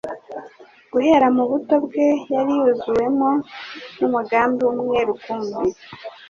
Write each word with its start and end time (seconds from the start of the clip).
Guhera 0.91 1.27
mu 1.35 1.43
buto 1.49 1.75
bwe 1.85 2.07
yari 2.33 2.51
yuzuwemo 2.59 3.29
n'umugambi 3.99 4.61
umwe 4.71 4.99
rukumbi, 5.07 5.63